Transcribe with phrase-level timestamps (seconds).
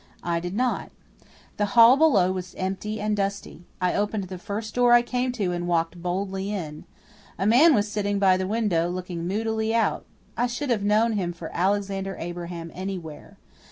[0.23, 0.91] I did not.
[1.57, 3.65] The hall below was empty and dusty.
[3.79, 6.85] I opened the first door I came to and walked boldly in.
[7.37, 10.07] A man was sitting by the window, looking moodily out.
[10.35, 13.37] I should have known him for Alexander Abraham anywhere.